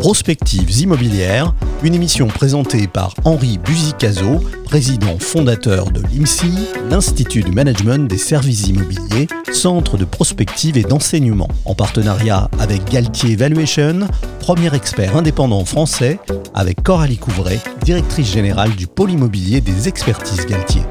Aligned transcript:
Prospectives 0.00 0.80
immobilières, 0.80 1.54
une 1.82 1.94
émission 1.94 2.28
présentée 2.28 2.86
par 2.86 3.14
Henri 3.24 3.58
Buzicazo, 3.58 4.40
président 4.64 5.18
fondateur 5.18 5.90
de 5.90 6.00
l'IMSI, 6.00 6.52
l'Institut 6.88 7.42
du 7.42 7.50
Management 7.50 8.08
des 8.08 8.18
Services 8.18 8.68
Immobiliers, 8.68 9.26
centre 9.52 9.96
de 9.96 10.04
prospective 10.04 10.78
et 10.78 10.82
d'enseignement, 10.82 11.48
en 11.64 11.74
partenariat 11.74 12.48
avec 12.60 12.84
Galtier 12.84 13.34
Valuation, 13.34 14.08
premier 14.38 14.72
expert 14.74 15.16
indépendant 15.16 15.64
français, 15.64 16.18
avec 16.54 16.82
Coralie 16.82 17.18
Couvray, 17.18 17.58
directrice 17.82 18.32
générale 18.32 18.76
du 18.76 18.86
pôle 18.86 19.10
immobilier 19.10 19.60
des 19.60 19.88
expertises 19.88 20.46
Galtier. 20.46 20.82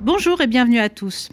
Bonjour 0.00 0.40
et 0.40 0.46
bienvenue 0.46 0.78
à 0.78 0.88
tous. 0.88 1.30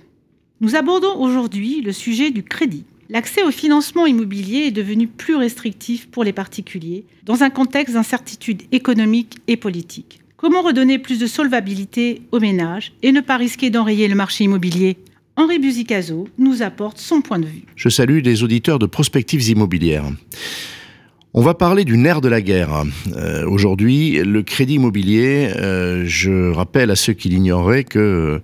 Nous 0.62 0.76
abordons 0.76 1.16
aujourd'hui 1.18 1.82
le 1.82 1.92
sujet 1.92 2.32
du 2.32 2.44
crédit. 2.44 2.86
L'accès 3.12 3.44
au 3.44 3.52
financement 3.52 4.06
immobilier 4.06 4.68
est 4.68 4.72
devenu 4.72 5.06
plus 5.06 5.36
restrictif 5.36 6.08
pour 6.10 6.24
les 6.24 6.32
particuliers 6.32 7.04
dans 7.26 7.44
un 7.44 7.50
contexte 7.50 7.96
d'incertitude 7.96 8.62
économique 8.72 9.40
et 9.50 9.58
politique. 9.58 10.22
Comment 10.38 10.62
redonner 10.62 10.98
plus 10.98 11.20
de 11.20 11.28
solvabilité 11.28 12.22
aux 12.32 12.40
ménages 12.40 12.94
et 13.04 13.12
ne 13.12 13.20
pas 13.20 13.36
risquer 13.36 13.70
d'enrayer 13.70 14.08
le 14.08 14.16
marché 14.16 14.46
immobilier? 14.46 14.96
Henri 15.36 15.60
Buzicazo 15.60 16.30
nous 16.38 16.62
apporte 16.62 17.00
son 17.00 17.20
point 17.20 17.40
de 17.40 17.48
vue. 17.48 17.64
Je 17.76 17.90
salue 17.90 18.22
les 18.24 18.44
auditeurs 18.44 18.80
de 18.80 18.86
Prospectives 18.86 19.50
immobilières. 19.50 20.06
On 21.34 21.42
va 21.42 21.54
parler 21.54 21.86
du 21.86 21.98
nerf 21.98 22.20
de 22.20 22.28
la 22.28 22.42
guerre. 22.42 22.84
Euh, 23.16 23.48
aujourd'hui, 23.48 24.22
le 24.22 24.44
crédit 24.44 24.74
immobilier, 24.74 25.50
euh, 25.56 26.04
je 26.06 26.52
rappelle 26.52 26.92
à 26.92 26.98
ceux 26.98 27.14
qui 27.14 27.30
l'ignoraient 27.30 27.86
que 27.86 28.42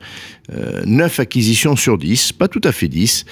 euh, 0.53 0.83
9 0.85 1.19
acquisitions 1.19 1.75
sur 1.75 1.97
10, 1.97 2.33
pas 2.33 2.47
tout 2.47 2.61
à 2.63 2.71
fait 2.71 2.87
10, 2.87 3.25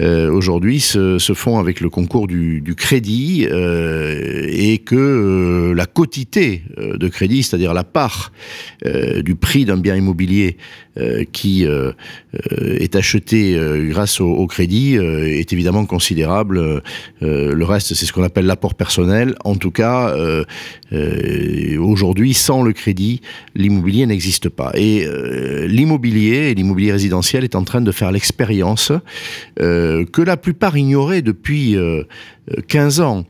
euh, 0.00 0.30
aujourd'hui 0.30 0.80
se, 0.80 1.18
font 1.34 1.58
avec 1.58 1.80
le 1.80 1.90
concours 1.90 2.26
du, 2.26 2.62
crédit 2.76 3.44
et 3.44 4.78
que 4.78 5.72
la 5.74 5.86
quotité 5.86 6.62
de 6.76 7.08
crédit, 7.08 7.42
c'est-à-dire 7.42 7.72
la 7.74 7.84
part 7.84 8.32
du 8.84 9.34
prix 9.34 9.64
d'un 9.64 9.76
bien 9.76 9.96
immobilier 9.96 10.56
qui 11.32 11.64
est 11.64 12.96
acheté 12.96 13.58
grâce 13.88 14.20
au, 14.20 14.30
au 14.30 14.46
crédit, 14.46 14.96
est 14.96 15.52
évidemment 15.52 15.86
considérable. 15.86 16.82
le 17.20 17.64
reste, 17.64 17.94
c'est 17.94 18.06
ce 18.06 18.12
qu'on 18.12 18.24
appelle 18.24 18.46
l'apport 18.46 18.74
personnel 18.74 19.34
en 19.44 19.56
tout 19.56 19.70
cas, 19.70 20.10
euh, 20.10 20.44
euh, 20.92 21.78
aujourd'hui, 21.78 22.34
sans 22.34 22.62
le 22.62 22.72
crédit, 22.72 23.20
l'immobilier 23.54 24.06
n'existe 24.06 24.48
pas. 24.48 24.72
Et 24.74 25.06
euh, 25.06 25.66
l'immobilier, 25.66 26.54
l'immobilier 26.56 26.92
résidentiel 26.92 27.44
est 27.44 27.54
en 27.54 27.62
train 27.64 27.80
de 27.80 27.92
faire 27.92 28.10
l'expérience 28.10 28.92
que 29.56 30.22
la 30.22 30.36
plupart 30.36 30.76
ignoraient 30.76 31.22
depuis 31.22 31.76
15 32.68 33.00
ans 33.00 33.24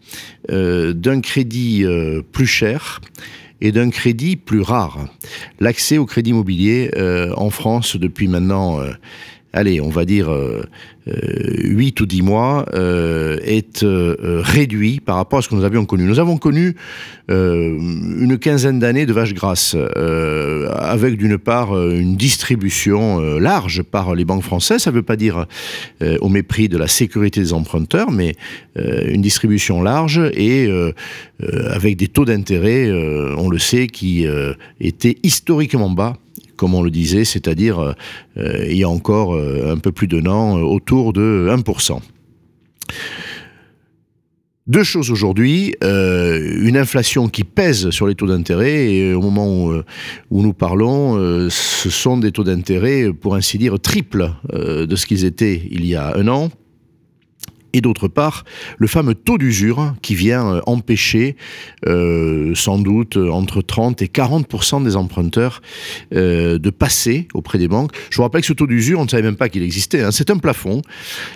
d'un 0.49 1.21
crédit 1.21 1.85
plus 2.33 2.47
cher 2.47 3.01
et 3.61 3.73
d'un 3.73 3.91
crédit 3.91 4.37
plus 4.37 4.61
rare. 4.61 5.09
L'accès 5.61 5.99
au 5.99 6.07
crédit 6.07 6.31
immobilier 6.31 6.91
en 7.37 7.51
France 7.51 7.97
depuis 7.97 8.29
maintenant 8.29 8.81
allez, 9.57 9.81
on 9.81 9.89
va 9.89 10.05
dire, 10.05 10.31
euh, 10.31 10.63
8 11.07 12.01
euh, 12.01 12.03
ou 12.03 12.07
10 12.07 12.23
mois, 12.23 12.67
euh, 12.75 13.39
est 13.43 13.83
euh, 13.83 14.41
réduit 14.43 15.01
par 15.01 15.17
rapport 15.17 15.39
à 15.39 15.43
ce 15.43 15.49
que 15.49 15.55
nous 15.55 15.65
avions 15.65 15.85
connu. 15.85 16.05
Nous 16.05 16.19
avons 16.19 16.37
connu 16.37 16.77
une 17.29 18.39
quinzaine 18.39 18.79
d'années 18.79 19.05
de 19.05 19.13
vaches 19.13 19.35
grasses, 19.35 19.75
avec 20.77 21.17
d'une 21.17 21.39
part 21.39 21.77
une 21.77 22.15
distribution 22.15 23.19
large 23.41 23.83
par 23.83 24.15
les 24.15 24.25
banques 24.25 24.45
françaises, 24.45 24.83
ça 24.83 24.93
ne 24.93 24.95
veut 24.95 25.03
pas 25.03 25.17
dire 25.17 25.47
au 26.21 26.29
mépris 26.29 26.69
de 26.69 26.79
la 26.79 26.87
sécurité 26.87 27.41
des 27.41 27.53
emprunteurs, 27.53 28.13
mais 28.13 28.37
une 28.77 29.23
distribution 29.23 29.83
large 29.83 30.21
et 30.35 30.69
avec 31.69 31.97
des 31.97 32.07
taux 32.07 32.25
d'intérêt, 32.25 32.93
on 33.37 33.49
le 33.49 33.59
sait, 33.59 33.89
qui 33.89 34.25
étaient 34.81 35.17
historiquement 35.25 35.91
bas 35.91 36.17
comme 36.57 36.75
on 36.75 36.83
le 36.83 36.91
disait, 36.91 37.25
c'est-à-dire 37.25 37.95
euh, 38.37 38.67
il 38.69 38.77
y 38.77 38.85
a 38.85 38.89
encore 38.89 39.35
euh, 39.35 39.73
un 39.73 39.79
peu 39.79 39.93
plus 39.93 40.09
d'un 40.09 40.27
an, 40.27 40.59
euh, 40.59 40.63
autour 40.63 41.13
de 41.13 41.49
1%. 41.51 42.01
Deux 44.67 44.83
choses 44.83 45.13
aujourd'hui, 45.13 45.77
une 45.81 46.77
inflation 46.77 47.29
qui 47.29 47.45
pèse 47.45 47.91
sur 47.91 48.09
les 48.09 48.17
taux 48.17 48.27
d'intérêt 48.27 48.93
et 48.93 49.15
au 49.15 49.21
moment 49.21 49.47
où, 49.49 50.43
nous 50.43 50.53
parlons, 50.53 51.15
ce 51.49 51.89
sont 51.89 52.17
des 52.17 52.33
taux 52.33 52.43
d'intérêt 52.43 53.13
pour 53.13 53.37
ainsi 53.37 53.59
dire 53.59 53.79
triples 53.79 54.33
de 54.53 54.97
ce 54.97 55.07
qu'ils 55.07 55.25
étaient 55.25 55.63
il 55.71 55.87
y 55.87 55.95
a 55.95 56.17
un 56.17 56.27
an 56.27 56.51
et 57.77 57.81
d'autre 57.81 58.09
part 58.09 58.45
le 58.79 58.87
fameux 58.87 59.15
taux 59.15 59.39
d'usure 59.39 59.95
qui 60.03 60.15
vient 60.15 60.47
euh, 60.47 60.61
empêcher 60.67 61.37
euh, 61.87 62.55
sans 62.55 62.79
doute 62.79 63.17
entre 63.17 63.61
30 63.63 64.03
et 64.03 64.07
40% 64.07 64.83
des 64.83 64.97
emprunteurs 64.97 65.61
euh, 66.15 66.59
de 66.59 66.71
passer 66.71 67.29
auprès 67.35 67.59
des 67.59 67.69
banques. 67.69 67.93
Je 68.11 68.17
vous 68.17 68.23
rappelle 68.23 68.41
que 68.41 68.47
ce 68.47 68.53
taux 68.53 68.67
d'usure, 68.67 69.01
on 69.01 69.05
ne 69.05 69.09
savait 69.09 69.23
même 69.23 69.37
pas 69.37 69.49
qu'il 69.49 69.63
existait. 69.63 70.03
Hein. 70.03 70.11
C'est 70.11 70.31
un 70.31 70.39
plafond 70.39 70.83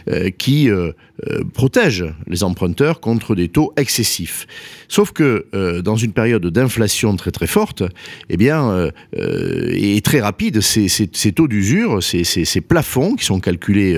euh, 0.09 0.31
qui 0.31 0.71
euh, 0.71 0.93
euh, 1.29 1.43
protège 1.53 2.05
les 2.27 2.43
emprunteurs 2.45 3.01
contre 3.01 3.35
des 3.35 3.49
taux 3.49 3.73
excessifs. 3.77 4.47
Sauf 4.89 5.13
que 5.13 5.47
dans 5.83 5.97
une 5.97 6.13
période 6.13 6.47
d'inflation 6.47 7.15
très 7.17 7.31
très 7.31 7.47
forte, 7.47 7.83
eh 8.29 8.37
bien, 8.37 8.91
et 9.13 10.01
très 10.01 10.21
rapide, 10.21 10.61
ces, 10.61 11.33
taux 11.33 11.47
d'usure, 11.47 12.03
ces, 12.03 12.61
plafonds 12.61 13.15
qui 13.15 13.25
sont 13.25 13.39
calculés 13.39 13.97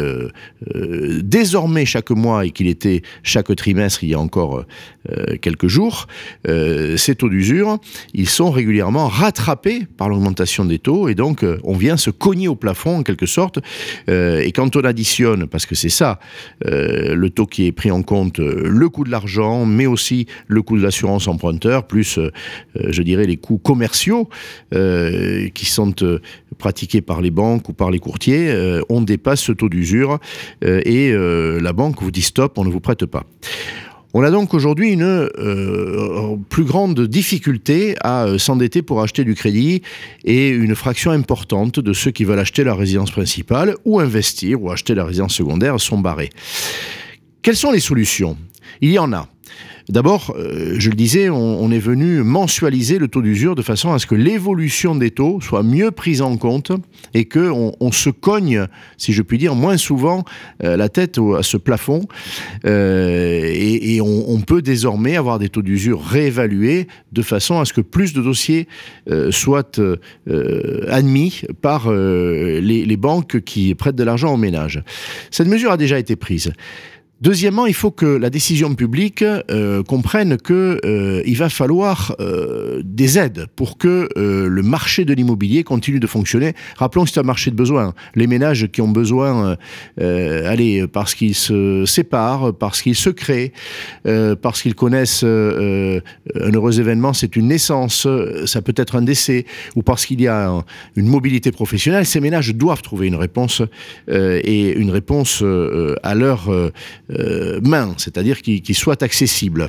désormais 1.22 1.86
chaque 1.86 2.10
mois 2.10 2.31
et 2.40 2.50
qu'il 2.50 2.66
était 2.66 3.02
chaque 3.22 3.54
trimestre 3.54 4.04
il 4.04 4.10
y 4.10 4.14
a 4.14 4.20
encore 4.20 4.64
euh, 5.10 5.36
quelques 5.40 5.66
jours, 5.66 6.06
euh, 6.46 6.96
ces 6.96 7.16
taux 7.16 7.28
d'usure, 7.28 7.78
ils 8.14 8.28
sont 8.28 8.52
régulièrement 8.52 9.08
rattrapés 9.08 9.84
par 9.96 10.08
l'augmentation 10.08 10.64
des 10.64 10.78
taux 10.78 11.08
et 11.08 11.16
donc 11.16 11.42
euh, 11.42 11.58
on 11.64 11.74
vient 11.76 11.96
se 11.96 12.10
cogner 12.10 12.46
au 12.46 12.54
plafond 12.54 12.98
en 12.98 13.02
quelque 13.02 13.26
sorte. 13.26 13.58
Et 14.08 14.52
quand 14.52 14.76
on 14.76 14.80
additionne, 14.84 15.46
parce 15.46 15.66
que 15.66 15.74
c'est 15.74 15.88
ça, 15.88 16.18
le 16.64 17.28
taux 17.28 17.46
qui 17.46 17.66
est 17.66 17.72
pris 17.72 17.90
en 17.90 18.02
compte, 18.02 18.38
le 18.38 18.88
coût 18.88 19.04
de 19.04 19.10
l'argent, 19.10 19.64
mais 19.64 19.86
aussi 19.86 20.26
le 20.46 20.62
coût 20.62 20.76
de 20.76 20.82
l'assurance 20.82 21.28
emprunteur, 21.28 21.86
plus, 21.86 22.18
je 22.74 23.02
dirais, 23.02 23.24
les 23.24 23.36
coûts 23.36 23.58
commerciaux 23.58 24.28
qui 24.72 25.66
sont 25.66 25.94
pratiqués 26.58 27.00
par 27.00 27.20
les 27.20 27.30
banques 27.30 27.68
ou 27.68 27.72
par 27.72 27.90
les 27.90 27.98
courtiers, 27.98 28.54
on 28.88 29.00
dépasse 29.00 29.40
ce 29.40 29.52
taux 29.52 29.68
d'usure 29.68 30.18
et 30.62 31.12
la 31.12 31.72
banque 31.72 32.02
vous 32.02 32.10
dit 32.10 32.21
stop, 32.22 32.58
on 32.58 32.64
ne 32.64 32.70
vous 32.70 32.80
prête 32.80 33.06
pas. 33.06 33.24
On 34.14 34.22
a 34.22 34.30
donc 34.30 34.52
aujourd'hui 34.52 34.92
une 34.92 35.02
euh, 35.04 36.36
plus 36.50 36.64
grande 36.64 37.00
difficulté 37.00 37.94
à 38.02 38.24
euh, 38.24 38.38
s'endetter 38.38 38.82
pour 38.82 39.00
acheter 39.00 39.24
du 39.24 39.34
crédit 39.34 39.80
et 40.24 40.50
une 40.50 40.74
fraction 40.74 41.12
importante 41.12 41.80
de 41.80 41.92
ceux 41.94 42.10
qui 42.10 42.24
veulent 42.24 42.38
acheter 42.38 42.62
la 42.62 42.74
résidence 42.74 43.10
principale 43.10 43.74
ou 43.86 44.00
investir 44.00 44.62
ou 44.62 44.70
acheter 44.70 44.94
la 44.94 45.06
résidence 45.06 45.34
secondaire 45.34 45.80
sont 45.80 45.98
barrés. 45.98 46.28
Quelles 47.40 47.56
sont 47.56 47.72
les 47.72 47.80
solutions? 47.80 48.36
Il 48.82 48.90
y 48.90 48.98
en 48.98 49.14
a. 49.14 49.28
D'abord, 49.88 50.34
euh, 50.36 50.76
je 50.78 50.90
le 50.90 50.96
disais, 50.96 51.28
on, 51.28 51.70
est 51.70 51.78
venu 51.78 52.22
mensualiser 52.22 52.98
le 52.98 53.08
taux 53.08 53.22
d'usure 53.22 53.54
de 53.54 53.62
façon 53.62 53.92
à 53.92 53.98
ce 53.98 54.06
que 54.06 54.14
l'évolution 54.14 54.94
des 54.94 55.10
taux 55.10 55.40
soit 55.40 55.62
mieux 55.62 55.90
prise 55.90 56.22
en 56.22 56.36
compte 56.36 56.72
et 57.14 57.24
qu'on 57.24 57.74
on 57.80 57.92
se 57.92 58.10
cogne, 58.10 58.66
si 58.96 59.12
je 59.12 59.22
puis 59.22 59.38
dire, 59.38 59.54
moins 59.54 59.76
souvent 59.76 60.24
euh, 60.62 60.76
la 60.76 60.88
tête 60.88 61.18
à 61.18 61.42
ce 61.42 61.56
plafond. 61.56 62.06
Euh, 62.64 63.50
et, 63.52 64.00
on, 64.00 64.40
peut 64.40 64.62
désormais 64.62 65.16
avoir 65.16 65.38
des 65.38 65.48
taux 65.48 65.62
d'usure 65.62 66.02
réévalués 66.02 66.88
de 67.12 67.22
façon 67.22 67.60
à 67.60 67.64
ce 67.64 67.72
que 67.72 67.80
plus 67.80 68.12
de 68.12 68.20
dossiers 68.20 68.66
soient 69.30 69.78
admis 70.88 71.42
par 71.60 71.92
les 71.92 72.96
banques 72.96 73.40
qui 73.42 73.74
prêtent 73.76 73.94
de 73.94 74.02
l'argent 74.02 74.34
aux 74.34 74.36
ménages. 74.36 74.82
Cette 75.30 75.46
mesure 75.46 75.70
a 75.70 75.76
déjà 75.76 75.98
été 75.98 76.16
prise. 76.16 76.52
Deuxièmement, 77.22 77.66
il 77.66 77.74
faut 77.74 77.92
que 77.92 78.04
la 78.04 78.30
décision 78.30 78.74
publique 78.74 79.22
euh, 79.22 79.84
comprenne 79.84 80.38
que 80.38 80.80
euh, 80.84 81.22
il 81.24 81.36
va 81.36 81.48
falloir 81.48 82.16
euh, 82.18 82.82
des 82.84 83.16
aides 83.16 83.46
pour 83.54 83.78
que 83.78 84.08
euh, 84.16 84.48
le 84.48 84.62
marché 84.62 85.04
de 85.04 85.14
l'immobilier 85.14 85.62
continue 85.62 86.00
de 86.00 86.06
fonctionner. 86.08 86.54
Rappelons 86.76 87.04
que 87.04 87.10
c'est 87.10 87.20
un 87.20 87.22
marché 87.22 87.52
de 87.52 87.54
besoin. 87.54 87.94
Les 88.16 88.26
ménages 88.26 88.66
qui 88.72 88.80
ont 88.80 88.88
besoin, 88.88 89.56
allez, 89.98 90.88
parce 90.88 91.14
qu'ils 91.14 91.36
se 91.36 91.84
séparent, 91.86 92.52
parce 92.54 92.82
qu'ils 92.82 92.96
se 92.96 93.10
créent, 93.10 93.52
parce 94.42 94.60
qu'ils 94.60 94.74
connaissent 94.74 95.22
un 95.22 96.00
heureux 96.52 96.80
événement, 96.80 97.12
c'est 97.12 97.36
une 97.36 97.48
naissance, 97.48 98.08
ça 98.46 98.62
peut 98.62 98.74
être 98.76 98.96
un 98.96 99.02
décès, 99.02 99.46
ou 99.76 99.82
parce 99.82 100.06
qu'il 100.06 100.20
y 100.20 100.26
a 100.26 100.48
un, 100.48 100.64
une 100.96 101.06
mobilité 101.06 101.52
professionnelle, 101.52 102.04
ces 102.04 102.20
ménages 102.20 102.52
doivent 102.54 102.82
trouver 102.82 103.06
une 103.06 103.14
réponse 103.16 103.62
et 104.08 104.72
une 104.72 104.90
réponse 104.90 105.44
à 106.02 106.14
leur 106.14 106.50
euh, 107.18 107.60
main, 107.62 107.94
c'est-à-dire 107.96 108.42
qui, 108.42 108.62
qui 108.62 108.74
soit 108.74 109.02
accessible. 109.02 109.68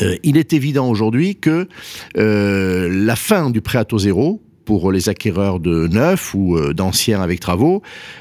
Euh, 0.00 0.16
il 0.22 0.36
est 0.36 0.52
évident 0.52 0.88
aujourd'hui 0.88 1.36
que 1.36 1.68
euh, 2.16 2.88
la 2.90 3.16
fin 3.16 3.50
du 3.50 3.60
prêt 3.60 3.78
à 3.78 3.84
taux 3.84 3.98
zéro, 3.98 4.42
pour 4.64 4.92
les 4.92 5.08
acquéreurs 5.08 5.60
de 5.60 5.88
neufs 5.88 6.34
ou 6.34 6.60
d'anciens 6.74 7.22
avec 7.22 7.40
travaux, 7.40 7.80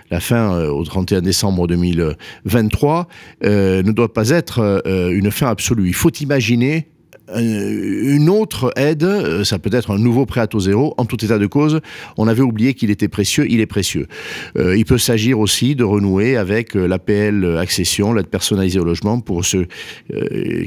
la 0.10 0.22
fin 0.22 0.64
au 0.70 0.82
31 0.86 1.22
décembre 1.22 1.68
2023, 1.68 3.10
euh, 3.44 3.84
ne 3.84 3.92
doit 3.92 4.14
pas 4.14 4.30
être 4.30 4.82
une 4.86 5.30
fin 5.30 5.48
absolue. 5.48 5.90
Il 5.90 5.94
faut 5.94 6.10
imaginer 6.10 6.88
une 7.36 8.30
autre 8.30 8.72
aide, 8.76 9.04
euh, 9.04 9.44
ça 9.44 9.60
peut 9.60 9.70
être 9.74 9.92
un 9.92 9.98
nouveau 9.98 10.26
prêt 10.26 10.42
à 10.42 10.48
taux 10.48 10.60
zéro. 10.60 10.94
En 10.98 11.06
tout 11.06 11.24
état 11.24 11.38
de 11.38 11.46
cause, 11.46 11.82
on 12.18 12.28
avait 12.28 12.42
oublié 12.42 12.74
qu'il 12.74 12.90
était 12.90 13.08
précieux, 13.08 13.46
il 13.50 13.60
est 13.60 13.66
précieux. 13.66 14.08
Euh, 14.58 14.78
il 14.78 14.86
peut 14.86 14.98
s'agir 14.98 15.40
aussi 15.40 15.76
de 15.76 15.84
renouer 15.84 16.38
avec 16.38 16.76
euh, 16.76 16.88
l'APL 16.88 17.58
accession, 17.58 18.14
l'aide 18.14 18.28
personnalisée 18.28 18.80
au 18.80 18.86
logement 18.86 19.20
pour 19.20 19.44
ceux 19.44 19.68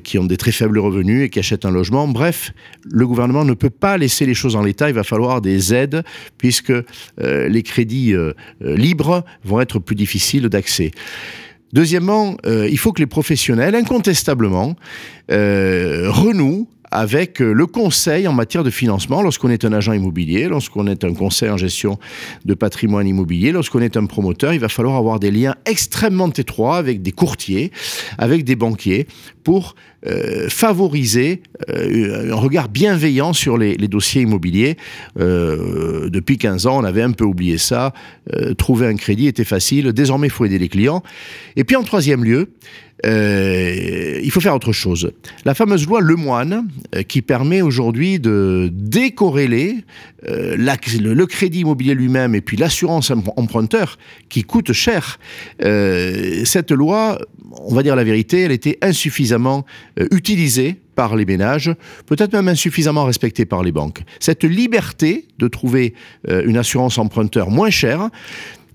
qui 0.05 0.19
ont 0.19 0.25
des 0.25 0.37
très 0.37 0.53
faibles 0.53 0.79
revenus 0.79 1.25
et 1.25 1.29
qui 1.29 1.39
achètent 1.39 1.65
un 1.65 1.71
logement. 1.71 2.07
Bref, 2.09 2.53
le 2.85 3.07
gouvernement 3.07 3.45
ne 3.45 3.55
peut 3.55 3.71
pas 3.71 3.97
laisser 3.97 4.27
les 4.27 4.35
choses 4.35 4.57
en 4.57 4.62
l'état, 4.62 4.89
il 4.89 4.95
va 4.95 5.05
falloir 5.05 5.41
des 5.41 5.75
aides 5.75 6.03
puisque 6.39 6.73
les 7.19 7.62
crédits 7.62 8.15
libres 8.61 9.25
vont 9.45 9.61
être 9.61 9.79
plus 9.79 9.97
difficiles 9.97 10.49
d'accès. 10.49 10.91
Deuxièmement, 11.72 12.37
euh, 12.46 12.69
il 12.69 12.78
faut 12.78 12.93
que 12.93 13.00
les 13.00 13.06
professionnels, 13.06 13.75
incontestablement, 13.75 14.76
euh, 15.31 16.11
renouent 16.11 16.69
avec 16.90 17.40
euh, 17.40 17.52
le 17.52 17.66
conseil 17.66 18.26
en 18.26 18.32
matière 18.32 18.64
de 18.64 18.70
financement 18.70 19.22
lorsqu'on 19.22 19.50
est 19.50 19.64
un 19.64 19.72
agent 19.72 19.92
immobilier, 19.92 20.48
lorsqu'on 20.48 20.87
est 20.87 21.04
un 21.04 21.14
conseil 21.14 21.50
en 21.50 21.56
gestion 21.56 21.98
de 22.44 22.54
patrimoine 22.54 23.06
immobilier, 23.06 23.52
lorsqu'on 23.52 23.81
est 23.81 23.96
un 23.96 24.06
promoteur, 24.06 24.52
il 24.52 24.60
va 24.60 24.69
falloir 24.69 24.96
avoir 24.96 25.20
des 25.20 25.31
liens 25.31 25.54
extrêmement 25.66 26.31
étroits 26.31 26.76
avec 26.76 27.02
des 27.02 27.12
courtiers, 27.12 27.70
avec 28.19 28.44
des 28.44 28.56
banquiers 28.56 29.06
pour 29.44 29.75
euh, 30.06 30.48
favoriser 30.48 31.42
euh, 31.69 32.32
un 32.32 32.37
regard 32.37 32.69
bienveillant 32.69 33.32
sur 33.32 33.56
les, 33.56 33.76
dossiers 33.76 34.22
immobiliers. 34.22 34.76
depuis 35.16 36.38
15 36.38 36.66
ans, 36.66 36.78
on 36.81 36.84
avait 36.84 37.02
un 37.02 37.12
peu 37.12 37.25
oublié 37.25 37.58
ça. 37.58 37.92
trouver 38.56 38.87
un 38.87 38.96
crédit 38.96 39.26
était 39.26 39.44
facile. 39.44 39.92
Désormais, 39.92 40.28
il 40.28 40.31
faut 40.31 40.44
aider 40.44 40.58
les 40.58 40.69
clients. 40.69 41.02
Et 41.56 41.64
puis 41.64 41.76
en 41.76 41.82
troisième 41.82 42.25
lieu, 42.25 42.52
euh, 43.06 44.20
il 44.23 44.31
faut 44.31 44.41
faire 44.41 44.55
autre 44.55 44.73
chose. 44.73 45.12
La 45.44 45.55
fameuse 45.55 45.87
loi 45.87 46.00
Lemoine, 46.00 46.69
euh, 46.94 47.02
qui 47.02 47.23
permet 47.23 47.62
aujourd'hui 47.62 48.19
de 48.19 48.70
décorréler 48.73 49.76
euh, 50.29 50.56
le, 50.56 51.26
crédit 51.26 51.61
immobilier 51.61 51.94
lui-même 51.94 52.35
et 52.35 52.41
puis 52.41 52.56
l'assurance 52.56 53.11
emprunteur, 53.37 53.99
qui 54.29 54.43
coûte 54.43 54.73
cher. 54.73 55.19
cette 55.61 56.70
loi, 56.70 57.19
on 57.52 57.75
va 57.75 57.82
dire 57.82 57.97
la 57.97 58.05
vérité, 58.05 58.41
elle 58.41 58.52
était 58.52 58.79
insuffisamment 58.82 59.64
utilisée 60.11 60.76
par 60.94 61.17
les 61.17 61.25
ménages, 61.25 61.75
peut-être 62.06 62.32
même 62.32 62.49
insuffisamment 62.49 63.05
respectée 63.05 63.44
par 63.44 63.62
les 63.62 63.73
banques. 63.73 64.02
Cette 64.19 64.44
liberté 64.44 65.26
de 65.38 65.49
trouver 65.49 65.94
une 66.29 66.56
assurance 66.56 66.99
emprunteur 66.99 67.50
moins 67.50 67.70
chère, 67.70 68.11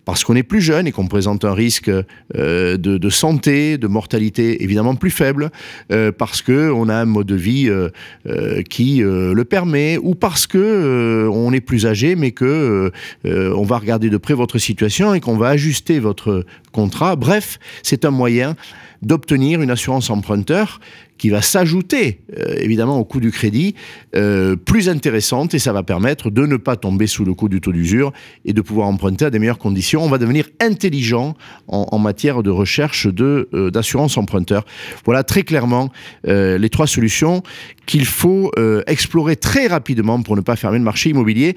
parce 0.05 0.23
qu'on 0.23 0.35
est 0.35 0.43
plus 0.43 0.61
jeune 0.61 0.87
et 0.87 0.91
qu'on 0.91 1.07
présente 1.07 1.43
un 1.43 1.53
risque 1.53 1.89
euh, 1.89 2.77
de, 2.77 3.09
santé, 3.09 3.77
de 3.77 3.87
mortalité 3.87 4.63
évidemment 4.63 4.95
plus 4.95 5.11
faible, 5.11 5.51
euh, 5.91 6.11
parce 6.11 6.41
qu'on 6.41 6.89
a 6.89 6.95
un 6.95 7.05
mode 7.05 7.27
de 7.27 7.35
vie 7.35 7.67
euh, 7.67 8.61
qui 8.69 9.01
le 9.03 9.43
permet, 9.43 9.97
ou 9.97 10.15
parce 10.15 10.47
que 10.47 11.27
on 11.31 11.51
est 11.51 11.61
plus 11.61 11.85
âgé, 11.85 12.15
mais 12.15 12.31
que 12.31 12.91
on 13.25 13.63
va 13.63 13.77
regarder 13.77 14.09
de 14.09 14.17
près 14.17 14.33
votre 14.33 14.59
situation 14.59 15.13
et 15.13 15.19
qu'on 15.19 15.37
va 15.37 15.49
ajuster 15.49 15.99
votre 15.99 16.45
contrat. 16.71 17.15
Bref, 17.15 17.59
c'est 17.83 18.05
un 18.05 18.11
moyen 18.11 18.55
d'obtenir 19.01 19.61
une 19.61 19.71
assurance 19.71 20.09
emprunteur 20.09 20.79
qui 21.17 21.29
va 21.29 21.41
s'ajouter 21.41 22.19
euh, 22.37 22.55
évidemment 22.59 22.99
au 22.99 23.05
coût 23.05 23.19
du 23.19 23.31
crédit, 23.31 23.75
euh, 24.15 24.55
plus 24.55 24.89
intéressante 24.89 25.53
et 25.53 25.59
ça 25.59 25.71
va 25.71 25.83
permettre 25.83 26.29
de 26.29 26.45
ne 26.45 26.57
pas 26.57 26.75
tomber 26.75 27.07
sous 27.07 27.23
le 27.23 27.33
coup 27.33 27.47
du 27.49 27.61
taux 27.61 27.71
d'usure 27.71 28.11
et 28.43 28.53
de 28.53 28.61
pouvoir 28.61 28.87
emprunter 28.87 29.25
à 29.25 29.29
des 29.29 29.39
meilleures 29.39 29.57
conditions. 29.57 30.03
On 30.03 30.09
va 30.09 30.17
devenir 30.17 30.47
intelligent 30.59 31.35
en, 31.67 31.97
matière 31.99 32.43
de 32.43 32.49
recherche 32.49 33.07
de 33.07 33.47
euh, 33.53 33.71
d'assurance 33.71 34.17
emprunteur. 34.17 34.65
Voilà 35.05 35.23
très 35.23 35.43
clairement 35.43 35.89
les 36.25 36.69
trois 36.69 36.87
solutions 36.87 37.43
qu'il 37.85 38.05
faut 38.05 38.51
explorer 38.87 39.35
très 39.35 39.67
rapidement 39.67 40.21
pour 40.21 40.35
ne 40.35 40.41
pas 40.41 40.55
fermer 40.55 40.77
le 40.77 40.83
marché 40.83 41.09
immobilier. 41.09 41.53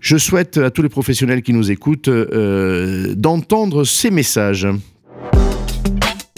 Je 0.00 0.16
souhaite 0.16 0.58
à 0.58 0.70
tous 0.70 0.82
les 0.82 0.88
professionnels 0.88 1.42
qui 1.42 1.52
nous 1.52 1.70
écoutent 1.70 2.10
d'entendre 2.10 3.84
ces 3.84 4.10
messages. 4.10 4.66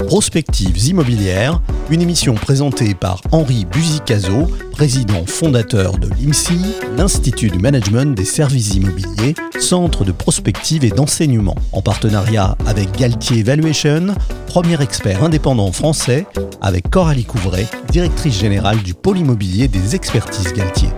Prospectives 0.09 0.87
immobilières, 0.87 1.61
une 1.91 2.01
émission 2.01 2.35
présentée 2.35 2.95
par 2.95 3.21
Henri 3.31 3.67
Buzicazo, 3.67 4.47
président 4.71 5.27
fondateur 5.27 5.99
de 5.99 6.09
l'IMSI, 6.09 6.59
l'Institut 6.97 7.51
du 7.51 7.59
Management 7.59 8.17
des 8.17 8.25
Services 8.25 8.75
Immobiliers, 8.75 9.35
centre 9.61 10.07
de 10.07 10.13
prospective 10.13 10.83
et 10.87 10.89
d'enseignement, 10.89 11.57
en 11.73 11.83
partenariat 11.83 12.57
avec 12.67 12.91
Galtier 12.97 13.43
Valuation, 13.43 14.15
premier 14.47 14.81
expert 14.81 15.23
indépendant 15.23 15.73
français, 15.73 16.25
avec 16.63 16.89
Coralie 16.89 17.27
Couvray, 17.27 17.67
directrice 17.91 18.41
générale 18.41 18.79
du 18.79 18.95
pôle 18.95 19.19
immobilier 19.19 19.69
des 19.69 19.95
expertises 19.95 20.55
Galtier. 20.55 20.89